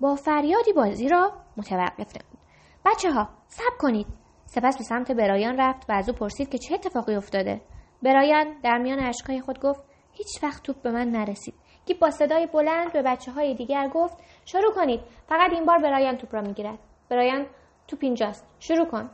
با 0.00 0.14
فریادی 0.14 0.72
بازی 0.72 1.08
را 1.08 1.32
متوقف 1.56 2.16
نمود. 2.16 2.38
بچه 2.86 3.12
ها 3.12 3.28
صبر 3.48 3.76
کنید. 3.78 4.06
سپس 4.46 4.78
به 4.78 4.84
سمت 4.84 5.12
برایان 5.12 5.56
رفت 5.56 5.90
و 5.90 5.92
از 5.92 6.08
او 6.08 6.14
پرسید 6.14 6.48
که 6.48 6.58
چه 6.58 6.74
اتفاقی 6.74 7.14
افتاده. 7.14 7.60
برایان 8.02 8.46
در 8.62 8.78
میان 8.78 9.00
اشکهای 9.00 9.40
خود 9.40 9.60
گفت 9.60 9.80
هیچ 10.12 10.42
وقت 10.42 10.62
توپ 10.62 10.82
به 10.82 10.90
من 10.90 11.08
نرسید. 11.08 11.54
گیب 11.86 11.98
با 11.98 12.10
صدای 12.10 12.46
بلند 12.46 12.92
به 12.92 13.02
بچه 13.02 13.32
های 13.32 13.54
دیگر 13.54 13.88
گفت 13.94 14.16
شروع 14.44 14.74
کنید. 14.74 15.00
فقط 15.28 15.52
این 15.52 15.64
بار 15.64 15.78
برایان 15.78 16.16
توپ 16.16 16.34
را 16.34 16.40
می‌گیرد. 16.40 16.78
برایان 17.10 17.46
تو 17.88 17.96
اینجاست 18.00 18.46
شروع 18.58 18.86
کن. 18.86 19.10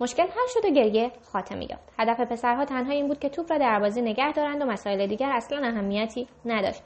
مشکل 0.00 0.22
حل 0.22 0.48
شد 0.48 0.64
و 0.64 0.70
گریه 0.70 1.12
خاتمه 1.32 1.66
یافت. 1.70 1.92
هدف 1.98 2.20
پسرها 2.20 2.64
تنها 2.64 2.92
این 2.92 3.08
بود 3.08 3.18
که 3.18 3.28
توپ 3.28 3.52
را 3.52 3.58
در 3.58 3.80
بازی 3.80 4.02
نگه 4.02 4.32
دارند 4.32 4.62
و 4.62 4.64
مسائل 4.64 5.06
دیگر 5.06 5.30
اصلا 5.32 5.66
اهمیتی 5.68 6.28
نداشت. 6.44 6.82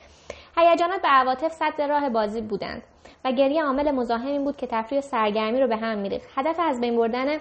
هیجانات 0.56 1.02
به 1.02 1.08
عواطف 1.08 1.52
صد 1.52 1.82
راه 1.82 2.08
بازی 2.08 2.40
بودند 2.40 2.82
و 3.24 3.32
گریه 3.32 3.62
عامل 3.62 3.90
مزاحم 3.90 4.26
این 4.26 4.44
بود 4.44 4.56
که 4.56 4.66
تفریح 4.66 5.00
سرگرمی 5.00 5.60
رو 5.60 5.68
به 5.68 5.76
هم 5.76 5.98
میریخت. 5.98 6.28
هدف 6.36 6.56
از 6.60 6.80
بین 6.80 6.96
بردن 6.96 7.38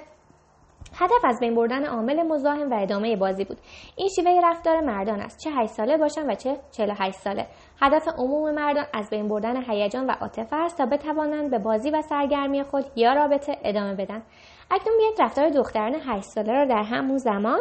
هدف 0.96 1.26
از 1.26 1.40
بین 1.40 1.56
بردن 1.56 1.86
عامل 1.86 2.24
مزاحم 2.24 2.72
و 2.72 2.74
ادامه 2.82 3.16
بازی 3.16 3.46
بود. 3.46 3.58
این 3.96 4.10
شیوه 4.16 4.42
رفتار 4.44 4.82
مردان 4.82 5.22
است. 5.22 5.40
چه 5.40 5.52
8 5.52 5.72
ساله 5.72 5.98
باشن 5.98 6.30
و 6.30 6.36
چه 6.36 6.58
48 6.72 7.18
ساله. 7.18 7.48
هدف 7.82 8.08
عموم 8.18 8.52
مردان 8.52 8.86
از 8.94 9.10
بین 9.10 9.28
بردن 9.28 9.64
هیجان 9.72 10.06
و 10.06 10.12
عاطفه 10.22 10.56
است 10.56 10.78
تا 10.78 10.86
بتوانند 10.86 11.52
به 11.52 11.60
بازی 11.60 11.90
و 11.90 12.02
سرگرمی 12.02 12.64
خود 12.64 12.86
یا 12.96 13.14
رابطه 13.14 13.58
ادامه 13.64 13.96
بدن. 13.96 14.24
اکنون 14.72 14.98
بیاید 14.98 15.22
رفتار 15.22 15.50
دختران 15.50 15.96
8 15.96 16.24
ساله 16.24 16.54
را 16.54 16.66
در 16.66 16.84
همون 16.84 17.18
زمان 17.18 17.60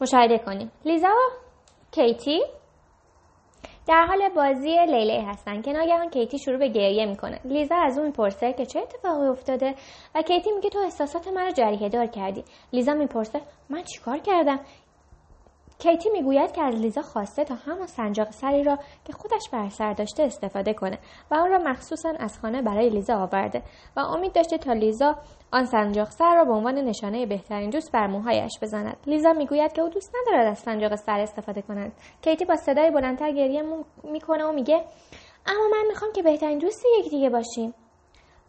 مشاهده 0.00 0.38
کنیم. 0.38 0.72
لیزا 0.84 1.08
و 1.08 1.30
کیتی 1.90 2.40
در 3.88 4.06
حال 4.08 4.28
بازی 4.28 4.86
لیلی 4.86 5.20
هستن. 5.20 5.62
که 5.62 5.72
ناگهان 5.72 6.10
کیتی 6.10 6.38
شروع 6.38 6.58
به 6.58 6.68
گریه 6.68 7.06
می‌کنه. 7.06 7.40
لیزا 7.44 7.76
از 7.76 7.98
اون 7.98 8.06
می‌پرسه 8.06 8.52
که 8.52 8.66
چه 8.66 8.80
اتفاقی 8.80 9.26
افتاده 9.26 9.74
و 10.14 10.22
کیتی 10.22 10.52
میگه 10.52 10.70
تو 10.70 10.78
احساسات 10.78 11.28
من 11.28 11.42
رو 11.46 11.50
جریه 11.50 11.88
دار 11.88 12.06
کردی. 12.06 12.44
لیزا 12.72 12.94
می‌پرسه 12.94 13.40
من 13.70 13.82
چیکار 13.82 14.18
کردم؟ 14.18 14.60
کیتی 15.82 16.10
می‌گوید 16.10 16.52
که 16.52 16.62
از 16.62 16.74
لیزا 16.74 17.02
خواسته 17.02 17.44
تا 17.44 17.54
همان 17.54 17.86
سنجاق 17.86 18.30
سری 18.30 18.64
را 18.64 18.78
که 19.04 19.12
خودش 19.12 19.50
بر 19.52 19.68
سر 19.68 19.92
داشته 19.92 20.22
استفاده 20.22 20.74
کنه 20.74 20.98
و 21.30 21.34
آن 21.34 21.50
را 21.50 21.58
مخصوصا 21.58 22.12
از 22.18 22.38
خانه 22.38 22.62
برای 22.62 22.88
لیزا 22.88 23.14
آورده 23.14 23.62
و 23.96 24.00
امید 24.00 24.32
داشته 24.32 24.58
تا 24.58 24.72
لیزا 24.72 25.16
آن 25.52 25.64
سنجاق 25.64 26.10
سر 26.10 26.34
را 26.34 26.44
به 26.44 26.52
عنوان 26.52 26.74
نشانه 26.74 27.26
بهترین 27.26 27.70
دوست 27.70 27.92
بر 27.92 28.06
موهایش 28.06 28.52
بزند. 28.62 28.96
لیزا 29.06 29.32
می‌گوید 29.32 29.72
که 29.72 29.82
او 29.82 29.88
دوست 29.88 30.14
ندارد 30.22 30.46
از 30.46 30.58
سنجاق 30.58 30.94
سر 30.94 31.20
استفاده 31.20 31.62
کند. 31.62 31.92
کیتی 32.22 32.44
با 32.44 32.56
صدای 32.56 32.90
بلندتر 32.90 33.32
گریه 33.32 33.62
می‌کنه 34.04 34.44
و 34.44 34.52
میگه 34.52 34.84
اما 35.46 35.68
من 35.72 35.84
می‌خوام 35.88 36.12
که 36.12 36.22
بهترین 36.22 36.58
دوست 36.58 36.84
یکدیگه 36.98 37.30
باشیم. 37.30 37.74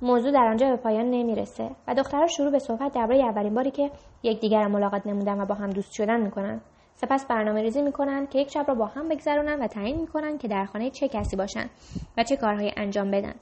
موضوع 0.02 0.32
در 0.32 0.46
آنجا 0.46 0.70
به 0.70 0.75
پایان 0.75 1.06
نمی‌رسه 1.06 1.70
و 1.88 1.94
دخترها 1.96 2.28
شروع 2.28 2.52
به 2.52 2.60
صحبت 2.60 2.94
درباره 2.94 3.24
اولین 3.24 3.54
باری 3.54 3.72
که 3.72 3.92
یکدیگر 4.24 4.68
ملاقات 4.68 5.08
نمودن 5.08 5.42
و 5.42 5.46
با 5.46 5.56
هم 5.56 5.70
دوست 5.70 5.92
شدن 5.94 6.22
می‌کنن. 6.22 6.62
سپس 6.96 7.28
برنامه 7.28 7.62
ریزی 7.62 7.82
می‌کنند 7.82 8.30
که 8.30 8.40
یک 8.40 8.52
شب 8.52 8.66
را 8.68 8.76
با 8.76 8.86
هم 8.86 9.10
بگذرونن 9.10 9.62
و 9.62 9.68
تعیین 9.68 10.02
می‌کنند 10.02 10.40
که 10.40 10.48
در 10.48 10.66
خانه 10.66 10.90
چه 10.90 11.08
کسی 11.08 11.36
باشند 11.36 11.70
و 12.18 12.24
چه 12.24 12.38
کارهایی 12.38 12.74
انجام 12.78 13.12
بدن. 13.12 13.34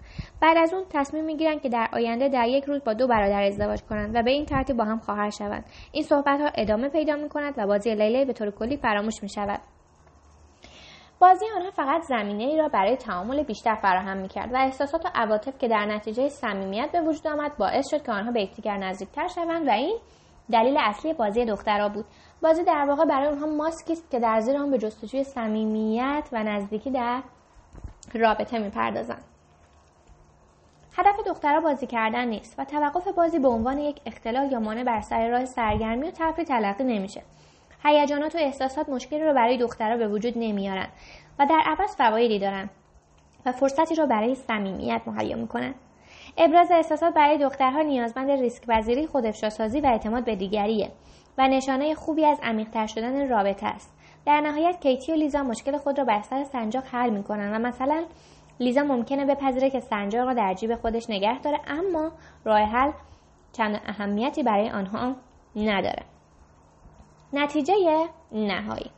بعد 0.41 0.57
از 0.57 0.73
اون 0.73 0.83
تصمیم 0.89 1.25
می‌گیرند 1.25 1.61
که 1.61 1.69
در 1.69 1.87
آینده 1.93 2.29
در 2.29 2.47
یک 2.47 2.63
روز 2.63 2.83
با 2.83 2.93
دو 2.93 3.07
برادر 3.07 3.43
ازدواج 3.43 3.81
کنند 3.81 4.15
و 4.15 4.23
به 4.23 4.31
این 4.31 4.45
ترتیب 4.45 4.77
با 4.77 4.83
هم 4.83 4.99
خواهر 4.99 5.29
شوند. 5.29 5.65
این 5.91 6.03
صحبت 6.03 6.41
ها 6.41 6.49
ادامه 6.55 6.89
پیدا 6.89 7.15
می‌کند 7.15 7.53
و 7.57 7.67
بازی 7.67 7.95
لیلی 7.95 8.25
به 8.25 8.33
طور 8.33 8.51
کلی 8.51 8.77
فراموش 8.77 9.23
می‌شود. 9.23 9.59
بازی 11.19 11.45
آنها 11.55 11.71
فقط 11.71 12.01
زمینه 12.01 12.43
ای 12.43 12.57
را 12.57 12.67
برای 12.67 12.95
تعامل 12.95 13.43
بیشتر 13.43 13.75
فراهم 13.75 14.17
می‌کرد 14.17 14.53
و 14.53 14.57
احساسات 14.57 15.05
و 15.05 15.09
عواطف 15.15 15.57
که 15.57 15.67
در 15.67 15.85
نتیجه 15.85 16.29
صمیمیت 16.29 16.89
به 16.91 17.01
وجود 17.01 17.27
آمد 17.27 17.57
باعث 17.57 17.89
شد 17.91 18.03
که 18.03 18.11
آنها 18.11 18.31
به 18.31 18.41
یکدیگر 18.41 18.77
نزدیکتر 18.77 19.27
شوند 19.27 19.67
و 19.67 19.71
این 19.71 19.97
دلیل 20.51 20.77
اصلی 20.79 21.13
بازی 21.13 21.45
دخترها 21.45 21.89
بود. 21.89 22.05
بازی 22.41 22.63
در 22.63 22.85
واقع 22.85 23.05
برای 23.05 23.27
اونها 23.27 23.47
ماسکی 23.47 23.93
است 23.93 24.11
که 24.11 24.19
در 24.19 24.41
زیر 24.41 24.57
آن 24.57 24.71
به 24.71 24.77
جستجوی 24.77 25.23
صمیمیت 25.23 26.23
و 26.31 26.43
نزدیکی 26.43 26.91
در 26.91 27.21
رابطه 28.13 28.59
می‌پردازند 28.59 29.23
هدف 30.97 31.15
دخترها 31.27 31.61
بازی 31.61 31.87
کردن 31.87 32.27
نیست 32.27 32.55
و 32.57 32.65
توقف 32.65 33.07
بازی 33.07 33.39
به 33.39 33.47
عنوان 33.47 33.77
یک 33.77 34.01
اختلال 34.05 34.51
یا 34.51 34.59
مانع 34.59 34.83
بر 34.83 35.01
سر 35.01 35.29
راه 35.29 35.45
سرگرمی 35.45 36.07
و 36.07 36.11
تفریح 36.11 36.47
تلقی 36.47 36.83
نمیشه. 36.83 37.21
هیجانات 37.83 38.35
و 38.35 38.37
احساسات 38.37 38.89
مشکلی 38.89 39.23
رو 39.23 39.33
برای 39.33 39.57
دخترها 39.57 39.97
به 39.97 40.07
وجود 40.07 40.33
نمیارن 40.35 40.87
و 41.39 41.45
در 41.45 41.61
عوض 41.65 41.95
فوایدی 41.95 42.39
دارن 42.39 42.69
و 43.45 43.51
فرصتی 43.51 43.95
را 43.95 44.05
برای 44.05 44.35
صمیمیت 44.35 45.01
مهیا 45.05 45.37
می‌کنن. 45.37 45.73
ابراز 46.37 46.71
احساسات 46.71 47.13
برای 47.13 47.37
دخترها 47.37 47.81
نیازمند 47.81 48.31
ریسک 48.31 48.65
پذیری 48.65 49.07
خودافشاسازی 49.07 49.81
و 49.81 49.85
اعتماد 49.85 50.25
به 50.25 50.35
دیگریه. 50.35 50.91
نشانه 51.47 51.95
خوبی 51.95 52.25
از 52.25 52.39
عمیقتر 52.43 52.87
شدن 52.87 53.29
رابطه 53.29 53.67
است. 53.67 53.93
در 54.25 54.41
نهایت 54.41 54.79
کیتی 54.81 55.11
و 55.11 55.15
لیزا 55.15 55.43
مشکل 55.43 55.77
خود 55.77 55.97
را 55.97 56.05
بر 56.05 56.21
سر 56.21 56.43
سنجاق 56.43 56.83
حل 56.91 57.09
می‌کنن 57.09 57.55
و 57.55 57.59
مثلا 57.59 58.05
لیزا 58.59 58.83
ممکنه 58.83 59.25
بپذیره 59.25 59.69
که 59.69 59.79
سنجاق 59.79 60.27
را 60.27 60.33
در 60.33 60.53
جیب 60.53 60.75
خودش 60.75 61.09
نگه 61.09 61.41
داره 61.41 61.59
اما 61.67 62.11
راه 62.45 62.59
حل 62.59 62.91
چند 63.51 63.81
اهمیتی 63.85 64.43
برای 64.43 64.69
آنها 64.69 65.15
نداره. 65.55 66.03
نتیجه 67.33 67.73
نهایی. 68.31 68.91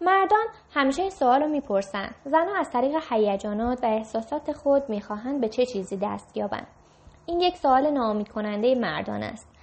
مردان 0.00 0.46
همیشه 0.74 1.02
این 1.02 1.10
سوال 1.10 1.42
رو 1.42 1.48
می‌پرسن. 1.48 2.10
زنها 2.24 2.58
از 2.58 2.70
طریق 2.70 3.02
هیجانات 3.10 3.84
و 3.84 3.86
احساسات 3.86 4.52
خود 4.52 4.88
می‌خواهند 4.88 5.40
به 5.40 5.48
چه 5.48 5.66
چیزی 5.66 5.96
دست 6.02 6.36
یابند؟ 6.36 6.66
این 7.26 7.40
یک 7.40 7.56
سوال 7.56 7.90
ناامید 7.90 8.28
کننده 8.28 8.74
مردان 8.74 9.22
است. 9.22 9.55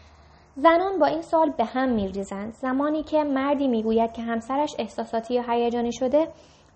زنان 0.55 0.99
با 0.99 1.05
این 1.05 1.21
سال 1.21 1.49
به 1.49 1.65
هم 1.65 1.89
میریزند. 1.89 2.53
زمانی 2.53 3.03
که 3.03 3.23
مردی 3.23 3.67
می‌گوید 3.67 4.13
که 4.13 4.21
همسرش 4.21 4.75
احساساتی 4.79 5.33
یا 5.33 5.43
هیجانی 5.49 5.91
شده 5.91 6.27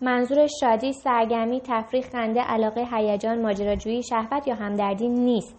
منظورش 0.01 0.51
شادی 0.59 0.93
سرگرمی 0.93 1.61
تفریح 1.61 2.03
خنده 2.03 2.41
علاقه 2.41 2.87
هیجان 2.91 3.41
ماجراجویی 3.41 4.03
شهوت 4.03 4.47
یا 4.47 4.55
همدردی 4.55 5.09
نیست. 5.09 5.55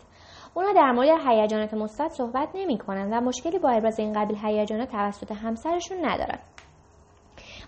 اونا 0.55 0.73
در 0.73 0.93
مورد 0.93 1.09
هیجانات 1.29 1.75
مثبت 1.75 2.11
صحبت 2.11 2.49
نمی 2.55 2.79
کنند 2.79 3.13
و 3.13 3.21
مشکلی 3.21 3.59
با 3.59 3.71
ابراز 3.71 3.99
این 3.99 4.13
قبیل 4.13 4.37
هیجانات 4.43 4.89
توسط 4.91 5.33
همسرشون 5.33 5.99
ندارند 6.05 6.41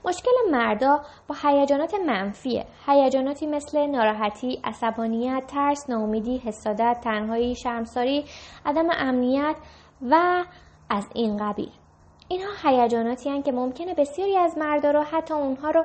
مشکل 0.04 0.30
مردا 0.50 1.00
با 1.28 1.35
هیجانات 1.42 1.95
منفیه. 1.95 2.64
هیجاناتی 2.87 3.47
مثل 3.47 3.87
ناراحتی 3.87 4.61
عصبانیت 4.64 5.47
ترس 5.47 5.90
ناامیدی 5.90 6.38
حسادت 6.38 7.00
تنهایی 7.04 7.54
شرمساری 7.54 8.25
عدم 8.66 8.87
امنیت 8.99 9.57
و 10.02 10.45
از 10.90 11.09
این 11.14 11.37
قبیل. 11.37 11.71
اینها 12.28 12.50
هیجاناتی 12.62 13.30
هستند 13.30 13.45
که 13.45 13.52
ممکنه 13.52 13.95
بسیاری 13.95 14.37
از 14.37 14.59
مردا 14.59 14.90
رو 14.90 15.02
حتی 15.02 15.35
اونها 15.35 15.71
رو 15.71 15.85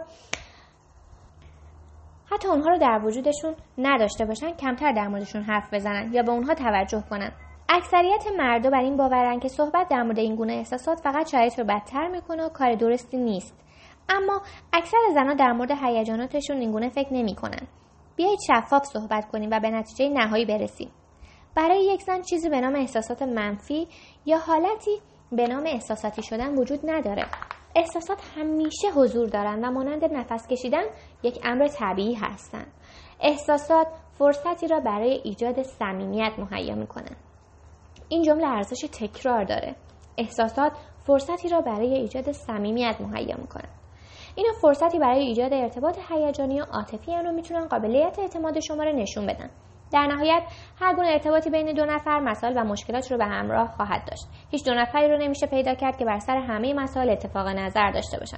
حتی 2.31 2.47
اونها 2.47 2.69
رو 2.69 2.77
در 2.77 3.01
وجودشون 3.03 3.55
نداشته 3.77 4.25
باشن 4.25 4.51
کمتر 4.51 4.91
در 4.91 5.07
موردشون 5.07 5.41
حرف 5.43 5.73
بزنن 5.73 6.13
یا 6.13 6.23
به 6.23 6.31
اونها 6.31 6.53
توجه 6.53 7.03
کنن. 7.09 7.31
اکثریت 7.69 8.27
مردا 8.37 8.69
بر 8.69 8.79
این 8.79 8.97
باورن 8.97 9.39
که 9.39 9.47
صحبت 9.47 9.87
در 9.89 10.03
مورد 10.03 10.19
این 10.19 10.35
گونه 10.35 10.53
احساسات 10.53 10.99
فقط 10.99 11.27
شرایط 11.31 11.59
رو 11.59 11.65
بدتر 11.65 12.07
می‌کنه 12.07 12.45
و 12.45 12.49
کار 12.49 12.75
درستی 12.75 13.17
نیست. 13.17 13.63
اما 14.09 14.41
اکثر 14.73 14.97
زنها 15.13 15.33
در 15.33 15.51
مورد 15.51 15.71
هیجاناتشون 15.71 16.57
اینگونه 16.57 16.89
فکر 16.89 17.13
نمی‌کنن. 17.13 17.67
بیایید 18.15 18.39
شفاف 18.47 18.85
صحبت 18.85 19.27
کنیم 19.31 19.49
و 19.51 19.59
به 19.59 19.69
نتیجه 19.69 20.09
نهایی 20.09 20.45
برسیم. 20.45 20.91
برای 21.55 21.83
یک 21.85 22.01
زن 22.01 22.21
چیزی 22.21 22.49
به 22.49 22.61
نام 22.61 22.75
احساسات 22.75 23.21
منفی 23.21 23.87
یا 24.25 24.37
حالتی 24.37 24.99
به 25.31 25.47
نام 25.47 25.63
احساساتی 25.65 26.23
شدن 26.23 26.57
وجود 26.57 26.79
نداره. 26.83 27.25
احساسات 27.75 28.17
همیشه 28.35 28.91
حضور 28.95 29.27
دارند 29.27 29.63
و 29.63 29.71
مانند 29.71 30.05
نفس 30.13 30.47
کشیدن 30.47 30.83
یک 31.23 31.39
امر 31.43 31.67
طبیعی 31.67 32.13
هستند 32.13 32.67
احساسات 33.19 33.87
فرصتی 34.17 34.67
را 34.67 34.79
برای 34.79 35.21
ایجاد 35.23 35.61
صمیمیت 35.61 36.33
مهیا 36.39 36.75
می‌کنند 36.75 37.17
این 38.09 38.23
جمله 38.23 38.47
ارزش 38.47 38.81
تکرار 38.91 39.43
داره. 39.43 39.75
احساسات 40.17 40.71
فرصتی 41.07 41.49
را 41.49 41.61
برای 41.61 41.93
ایجاد 41.93 42.31
صمیمیت 42.31 42.95
مهیا 42.99 43.35
می‌کنند 43.37 43.79
اینا 44.35 44.51
فرصتی 44.61 44.99
برای 44.99 45.19
ایجاد 45.19 45.53
ارتباط 45.53 45.99
هیجانی 46.09 46.61
و 46.61 46.63
عاطفی 46.63 47.11
و 47.11 47.31
می‌تونن 47.31 47.67
قابلیت 47.67 48.19
اعتماد 48.19 48.59
شما 48.59 48.83
رو 48.83 48.91
نشون 48.91 49.25
بدن. 49.25 49.49
در 49.95 50.07
نهایت 50.07 50.43
هر 50.79 50.95
گونه 50.95 51.07
ارتباطی 51.07 51.49
بین 51.49 51.73
دو 51.73 51.85
نفر 51.85 52.19
مسائل 52.19 52.53
و 52.57 52.63
مشکلات 52.63 53.11
رو 53.11 53.17
به 53.17 53.25
همراه 53.25 53.67
خواهد 53.77 54.05
داشت. 54.05 54.27
هیچ 54.51 54.65
دو 54.65 54.73
نفری 54.73 55.11
رو 55.11 55.17
نمیشه 55.17 55.47
پیدا 55.47 55.75
کرد 55.75 55.97
که 55.97 56.05
بر 56.05 56.19
سر 56.19 56.37
همه 56.37 56.73
مسائل 56.73 57.09
اتفاق 57.09 57.47
نظر 57.47 57.91
داشته 57.91 58.19
باشن. 58.19 58.37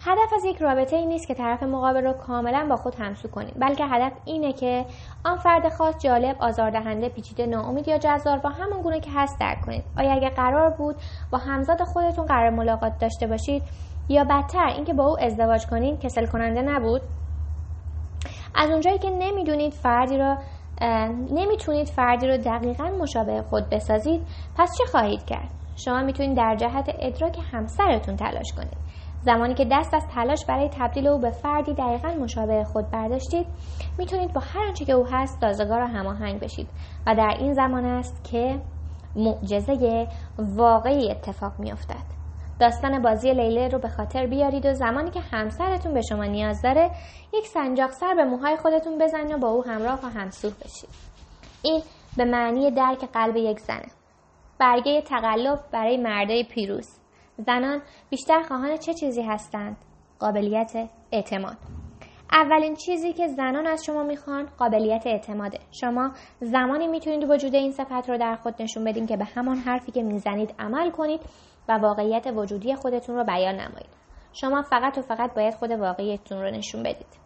هدف 0.00 0.32
از 0.36 0.44
یک 0.44 0.62
رابطه 0.62 0.96
ای 0.96 1.06
نیست 1.06 1.28
که 1.28 1.34
طرف 1.34 1.62
مقابل 1.62 2.04
رو 2.04 2.12
کاملا 2.12 2.66
با 2.70 2.76
خود 2.76 2.94
همسو 2.94 3.28
کنید 3.28 3.60
بلکه 3.60 3.84
هدف 3.84 4.12
اینه 4.24 4.52
که 4.52 4.84
آن 5.24 5.36
فرد 5.36 5.68
خاص 5.68 5.98
جالب 5.98 6.36
آزاردهنده 6.40 7.08
پیچیده 7.08 7.46
ناامید 7.46 7.88
یا 7.88 7.98
جذاب 7.98 8.42
با 8.42 8.50
همون 8.50 8.82
گونه 8.82 9.00
که 9.00 9.10
هست 9.14 9.40
درک 9.40 9.60
کنید. 9.60 9.84
آیا 9.98 10.12
اگر 10.12 10.30
قرار 10.30 10.70
بود 10.70 10.96
با 11.32 11.38
همزاد 11.38 11.82
خودتون 11.82 12.26
قرار 12.26 12.50
ملاقات 12.50 12.98
داشته 13.00 13.26
باشید 13.26 13.62
یا 14.08 14.24
بدتر 14.24 14.66
اینکه 14.66 14.94
با 14.94 15.06
او 15.06 15.20
ازدواج 15.20 15.66
کنید 15.66 16.00
کسل 16.00 16.26
کننده 16.26 16.62
نبود؟ 16.62 17.02
از 18.58 18.70
اونجایی 18.70 18.98
که 18.98 19.10
نمی‌دونید 19.10 19.72
فردی 19.72 20.18
را 20.18 20.38
نمی‌تونید 21.30 21.86
فردی 21.86 22.26
رو 22.26 22.36
دقیقا 22.36 22.84
مشابه 22.84 23.42
خود 23.42 23.68
بسازید 23.70 24.26
پس 24.56 24.78
چه 24.78 24.84
خواهید 24.90 25.24
کرد؟ 25.24 25.48
شما 25.76 26.02
می‌تونید 26.02 26.36
در 26.36 26.56
جهت 26.56 26.90
ادراک 26.98 27.38
همسرتون 27.52 28.16
تلاش 28.16 28.52
کنید. 28.56 28.76
زمانی 29.22 29.54
که 29.54 29.66
دست 29.72 29.94
از 29.94 30.06
تلاش 30.14 30.44
برای 30.48 30.68
تبدیل 30.68 31.06
او 31.06 31.18
به 31.18 31.30
فردی 31.30 31.74
دقیقا 31.74 32.08
مشابه 32.08 32.64
خود 32.64 32.90
برداشتید 32.90 33.46
می‌تونید 33.98 34.32
با 34.32 34.40
هر 34.40 34.66
آنچه 34.66 34.84
که 34.84 34.92
او 34.92 35.06
هست 35.06 35.40
سازگار 35.40 35.82
و 35.82 35.86
هماهنگ 35.86 36.40
بشید 36.40 36.68
و 37.06 37.14
در 37.14 37.34
این 37.38 37.52
زمان 37.52 37.84
است 37.84 38.24
که 38.24 38.60
معجزه 39.16 40.06
واقعی 40.38 41.10
اتفاق 41.10 41.52
میافتد. 41.58 42.17
داستان 42.60 43.02
بازی 43.02 43.32
لیله 43.32 43.68
رو 43.68 43.78
به 43.78 43.88
خاطر 43.88 44.26
بیارید 44.26 44.66
و 44.66 44.72
زمانی 44.74 45.10
که 45.10 45.20
همسرتون 45.20 45.94
به 45.94 46.00
شما 46.00 46.24
نیاز 46.24 46.62
داره 46.62 46.90
یک 47.34 47.46
سنجاق 47.46 47.90
سر 47.90 48.14
به 48.14 48.24
موهای 48.24 48.56
خودتون 48.56 48.98
بزنید 48.98 49.32
و 49.32 49.38
با 49.38 49.48
او 49.48 49.64
همراه 49.64 50.00
و 50.04 50.06
همسوح 50.06 50.52
بشید. 50.64 50.90
این 51.62 51.82
به 52.16 52.24
معنی 52.24 52.70
درک 52.70 53.04
قلب 53.12 53.36
یک 53.36 53.60
زنه. 53.60 53.86
برگه 54.58 55.02
تقلب 55.02 55.58
برای 55.72 55.96
مردای 55.96 56.44
پیروز. 56.44 56.88
زنان 57.36 57.82
بیشتر 58.10 58.42
خواهان 58.42 58.76
چه 58.76 58.94
چیزی 58.94 59.22
هستند؟ 59.22 59.76
قابلیت 60.18 60.72
اعتماد. 61.12 61.56
اولین 62.32 62.74
چیزی 62.74 63.12
که 63.12 63.28
زنان 63.28 63.66
از 63.66 63.84
شما 63.84 64.02
می‌خوان 64.02 64.46
قابلیت 64.58 65.06
اعتماده. 65.06 65.58
شما 65.80 66.10
زمانی 66.40 66.86
می‌تونید 66.86 67.30
وجود 67.30 67.54
این 67.54 67.72
صفت 67.72 68.10
رو 68.10 68.18
در 68.18 68.36
خود 68.36 68.62
نشون 68.62 68.84
بدین 68.84 69.06
که 69.06 69.16
به 69.16 69.24
همان 69.24 69.56
حرفی 69.56 69.92
که 69.92 70.02
می‌زنید 70.02 70.54
عمل 70.58 70.90
کنید. 70.90 71.20
و 71.68 71.72
واقعیت 71.72 72.26
وجودی 72.36 72.74
خودتون 72.74 73.16
رو 73.16 73.24
بیان 73.24 73.54
نمایید. 73.54 73.98
شما 74.32 74.62
فقط 74.62 74.98
و 74.98 75.02
فقط 75.02 75.34
باید 75.34 75.54
خود 75.54 75.70
واقعیتون 75.70 76.42
رو 76.42 76.50
نشون 76.50 76.82
بدید. 76.82 77.18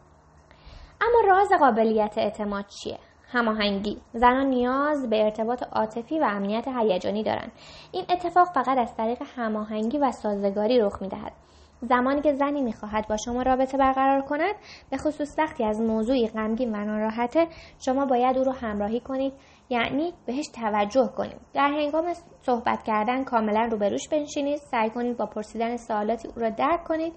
اما 1.00 1.34
راز 1.34 1.49
قابلیت 1.61 2.18
اعتماد 2.18 2.64
چیه؟ 2.66 2.99
هماهنگی. 3.32 3.99
زنان 4.12 4.46
نیاز 4.46 5.11
به 5.11 5.25
ارتباط 5.25 5.62
عاطفی 5.72 6.18
و 6.20 6.25
امنیت 6.25 6.68
هیجانی 6.68 7.22
دارند 7.22 7.52
این 7.92 8.04
اتفاق 8.11 8.49
فقط 8.54 8.78
از 8.78 8.96
طریق 8.96 9.22
هماهنگی 9.37 9.99
و 9.99 10.12
سازگاری 10.12 10.80
رخ 10.80 11.02
می‌دهد. 11.02 11.32
زمانی 11.80 12.20
که 12.20 12.32
زنی 12.32 12.62
می‌خواهد 12.62 13.08
با 13.08 13.16
شما 13.16 13.42
رابطه 13.42 13.78
برقرار 13.78 14.22
کند 14.22 14.54
به 14.90 14.96
خصوص 14.96 15.38
وقتی 15.38 15.64
از 15.64 15.80
موضوعی 15.80 16.28
غمگین 16.28 16.76
و 16.76 16.84
ناراحته 16.84 17.46
شما 17.78 18.06
باید 18.06 18.38
او 18.38 18.44
را 18.44 18.52
همراهی 18.52 19.00
کنید 19.00 19.32
یعنی 19.69 20.12
بهش 20.26 20.49
توجه 20.49 21.12
کنید 21.16 21.40
در 21.54 21.69
هنگام 21.69 22.14
صحبت 22.40 22.83
کردن 22.83 23.25
کاملا 23.25 23.69
روبروش 23.71 24.09
بنشینید 24.09 24.57
سعی 24.57 24.90
کنید 24.90 25.16
با 25.16 25.26
پرسیدن 25.26 25.76
سوالاتی 25.76 26.28
او 26.28 26.35
را 26.37 26.50
درک 26.50 26.85
کنید 26.85 27.12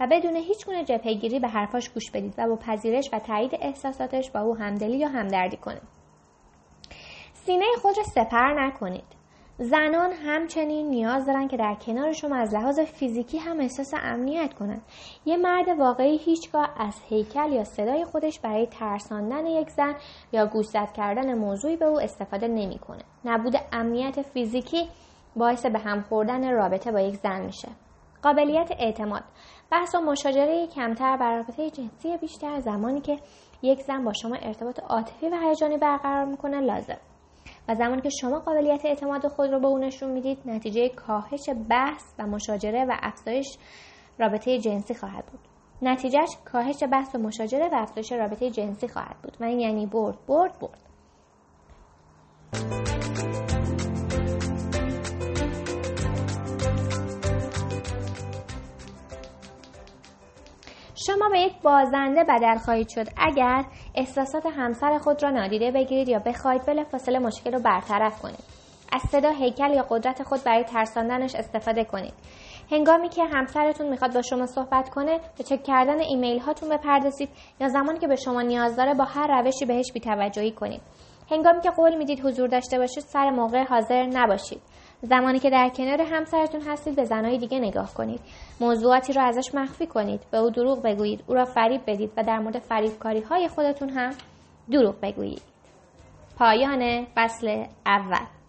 و 0.00 0.06
بدون 0.10 0.36
هیچ 0.36 0.66
گونه 0.66 0.84
جبهگیری 0.84 1.38
به 1.40 1.48
حرفاش 1.48 1.88
گوش 1.88 2.10
بدید 2.10 2.34
و 2.38 2.46
با 2.48 2.56
پذیرش 2.56 3.10
و 3.12 3.18
تایید 3.18 3.50
احساساتش 3.60 4.30
با 4.30 4.40
او 4.40 4.56
همدلی 4.56 4.98
یا 4.98 5.08
همدردی 5.08 5.56
کنید 5.56 5.82
سینه 7.32 7.64
خود 7.82 7.96
را 7.96 8.04
سپر 8.04 8.66
نکنید. 8.66 9.19
زنان 9.62 10.12
همچنین 10.12 10.90
نیاز 10.90 11.26
دارن 11.26 11.48
که 11.48 11.56
در 11.56 11.74
کنار 11.74 12.12
شما 12.12 12.36
از 12.36 12.54
لحاظ 12.54 12.80
فیزیکی 12.80 13.38
هم 13.38 13.60
احساس 13.60 13.94
امنیت 14.02 14.54
کنند. 14.54 14.82
یه 15.24 15.36
مرد 15.36 15.68
واقعی 15.78 16.16
هیچگاه 16.16 16.70
از 16.76 16.94
هیکل 17.08 17.52
یا 17.52 17.64
صدای 17.64 18.04
خودش 18.04 18.40
برای 18.40 18.66
ترساندن 18.66 19.46
یک 19.46 19.70
زن 19.70 19.94
یا 20.32 20.46
گوشزد 20.46 20.92
کردن 20.92 21.38
موضوعی 21.38 21.76
به 21.76 21.84
او 21.84 22.00
استفاده 22.00 22.48
نمی‌کنه. 22.48 23.02
نبود 23.24 23.54
امنیت 23.72 24.22
فیزیکی 24.22 24.88
باعث 25.36 25.66
به 25.66 25.78
هم 25.78 26.02
خوردن 26.02 26.50
رابطه 26.52 26.92
با 26.92 27.00
یک 27.00 27.16
زن 27.16 27.40
میشه. 27.40 27.68
قابلیت 28.22 28.70
اعتماد 28.78 29.22
بحث 29.70 29.94
و 29.94 30.00
مشاجره 30.00 30.66
کمتر 30.66 31.16
بر 31.16 31.36
رابطه 31.36 31.70
جنسی 31.70 32.16
بیشتر 32.16 32.60
زمانی 32.60 33.00
که 33.00 33.18
یک 33.62 33.80
زن 33.80 34.04
با 34.04 34.12
شما 34.12 34.36
ارتباط 34.42 34.80
عاطفی 34.80 35.28
و 35.28 35.36
هیجانی 35.48 35.78
برقرار 35.78 36.24
می‌کنه 36.24 36.60
لازم 36.60 36.98
و 37.68 37.74
زمانی 37.74 38.02
که 38.02 38.10
شما 38.20 38.38
قابلیت 38.38 38.84
اعتماد 38.84 39.28
خود 39.28 39.50
رو 39.50 39.60
به 39.60 39.66
او 39.66 39.78
نشون 39.78 40.10
می‌دید 40.10 40.38
نتیجه 40.44 40.88
کاهش 40.88 41.50
بحث 41.68 42.04
و 42.18 42.26
مشاجره 42.26 42.84
و 42.84 42.96
افزایش 43.02 43.46
رابطه 44.18 44.58
جنسی 44.58 44.94
خواهد 44.94 45.26
بود. 45.26 45.40
نتیجهش 45.82 46.28
کاهش 46.52 46.82
بحث 46.92 47.14
و 47.14 47.18
مشاجره 47.18 47.68
و 47.68 47.74
افزایش 47.74 48.12
رابطه 48.12 48.50
جنسی 48.50 48.88
خواهد 48.88 49.16
بود. 49.22 49.36
و 49.40 49.44
این 49.44 49.60
یعنی 49.60 49.86
برد 49.86 50.26
برد 50.26 50.58
برد. 50.58 50.90
شما 61.06 61.28
به 61.28 61.40
یک 61.40 61.52
بازنده 61.62 62.24
بدل 62.24 62.56
خواهید 62.56 62.88
شد. 62.88 63.06
اگر 63.16 63.64
احساسات 63.94 64.46
همسر 64.46 64.98
خود 64.98 65.22
را 65.22 65.30
نادیده 65.30 65.70
بگیرید 65.70 66.08
یا 66.08 66.18
بخواهید 66.18 66.66
بلافاصله 66.66 67.18
مشکل 67.18 67.52
رو 67.52 67.60
برطرف 67.60 68.22
کنید. 68.22 68.38
از 68.92 69.02
صدا 69.10 69.30
هیکل 69.30 69.74
یا 69.74 69.86
قدرت 69.90 70.22
خود 70.22 70.44
برای 70.44 70.64
ترساندنش 70.64 71.34
استفاده 71.34 71.84
کنید. 71.84 72.12
هنگامی 72.70 73.08
که 73.08 73.24
همسرتون 73.24 73.88
می‌خواد 73.88 74.14
با 74.14 74.22
شما 74.22 74.46
صحبت 74.46 74.88
کنه 74.88 75.20
به 75.38 75.44
چک 75.44 75.62
کردن 75.62 76.00
ایمیل 76.00 76.38
هاتون 76.38 76.68
بپردازید 76.68 77.28
یا 77.60 77.68
زمانی 77.68 77.98
که 77.98 78.06
به 78.08 78.16
شما 78.16 78.42
نیاز 78.42 78.76
داره 78.76 78.94
با 78.94 79.04
هر 79.04 79.40
روشی 79.40 79.64
بهش 79.64 79.92
بیتوجهی 79.92 80.52
کنید. 80.52 80.80
هنگامی 81.30 81.60
که 81.60 81.70
قول 81.70 81.96
می‌دید 81.96 82.20
حضور 82.20 82.48
داشته 82.48 82.78
باشید 82.78 83.04
سر 83.04 83.30
موقع 83.30 83.64
حاضر 83.64 84.06
نباشید. 84.06 84.60
زمانی 85.02 85.38
که 85.38 85.50
در 85.50 85.68
کنار 85.68 86.00
همسرتون 86.00 86.60
هستید 86.60 86.96
به 86.96 87.04
زنهای 87.04 87.38
دیگه 87.38 87.58
نگاه 87.58 87.94
کنید. 87.94 88.20
موضوعاتی 88.60 89.12
را 89.12 89.22
ازش 89.22 89.54
مخفی 89.54 89.86
کنید. 89.86 90.20
به 90.30 90.38
او 90.38 90.50
دروغ 90.50 90.82
بگویید. 90.82 91.24
او 91.26 91.34
را 91.34 91.44
فریب 91.44 91.80
بدید 91.86 92.12
و 92.16 92.22
در 92.22 92.38
مورد 92.38 92.58
فریبکاری 92.58 93.20
های 93.20 93.48
خودتون 93.48 93.88
هم 93.88 94.14
دروغ 94.70 94.94
بگویید. 95.02 95.42
پایان 96.38 97.06
فصل 97.14 97.64
اول. 97.86 98.39